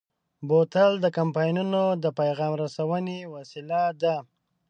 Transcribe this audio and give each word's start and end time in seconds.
بوتل 0.47 0.91
د 1.01 1.05
کمپاینونو 1.17 1.83
د 2.03 2.05
پیغام 2.19 2.51
رسونې 2.63 3.19
وسیله 3.35 3.81
ده. 4.01 4.15